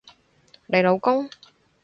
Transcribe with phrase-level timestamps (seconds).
[0.65, 1.29] 你老公？